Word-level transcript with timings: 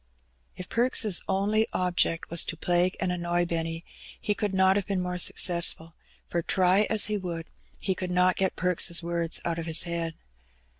If 0.55 0.67
Perks' 0.67 1.21
only 1.29 1.67
object 1.73 2.31
was 2.31 2.43
to 2.45 2.57
plague 2.57 2.97
and 2.99 3.11
annoy 3.11 3.45
Benny, 3.45 3.85
he 4.19 4.33
could 4.33 4.51
not 4.51 4.75
have 4.75 4.87
been 4.87 4.99
more 4.99 5.19
successful, 5.19 5.93
for 6.27 6.41
try 6.41 6.87
as 6.89 7.05
he 7.05 7.17
would, 7.17 7.45
he 7.79 7.93
could 7.93 8.09
not 8.09 8.35
get 8.35 8.55
Perks' 8.55 9.03
words 9.03 9.39
out 9.45 9.59
of 9.59 9.67
his 9.67 9.83
head. 9.83 10.15